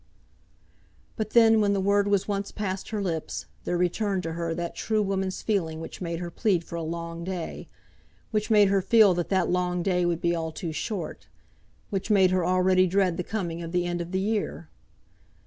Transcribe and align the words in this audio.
But 1.15 1.29
then, 1.29 1.61
when 1.61 1.73
the 1.73 1.79
word 1.79 2.07
was 2.07 2.27
once 2.27 2.51
past 2.51 2.89
her 2.89 3.03
lips, 3.03 3.45
there 3.65 3.77
returned 3.77 4.23
to 4.23 4.33
her 4.33 4.55
that 4.55 4.73
true 4.75 5.03
woman's 5.03 5.43
feeling 5.43 5.79
which 5.79 6.01
made 6.01 6.17
her 6.17 6.31
plead 6.31 6.63
for 6.63 6.75
a 6.75 6.81
long 6.81 7.23
day, 7.23 7.69
which 8.31 8.49
made 8.49 8.69
her 8.69 8.81
feel 8.81 9.13
that 9.13 9.29
that 9.29 9.51
long 9.51 9.83
day 9.83 10.03
would 10.03 10.19
be 10.19 10.33
all 10.33 10.51
too 10.51 10.71
short, 10.71 11.27
which 11.91 12.09
made 12.09 12.31
her 12.31 12.43
already 12.43 12.87
dread 12.87 13.15
the 13.17 13.23
coming 13.23 13.61
of 13.61 13.71
the 13.73 13.85
end 13.85 14.01
of 14.01 14.11
the 14.11 14.19
year. 14.21 14.69